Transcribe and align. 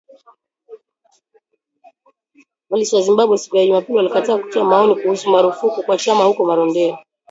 Polisi 2.69 2.95
wa 2.95 3.01
Zimbabwe, 3.01 3.37
siku 3.37 3.57
ya 3.57 3.65
Jumapili 3.65 3.97
walikataa 3.97 4.37
kutoa 4.37 4.63
maoni 4.65 4.95
kuhusu 5.01 5.29
marufuku 5.29 5.83
kwa 5.83 5.97
chama 5.97 6.23
huko 6.23 6.45
Marondera 6.45 7.05